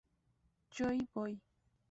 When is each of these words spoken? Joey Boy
Joey 0.71 1.05
Boy 1.13 1.37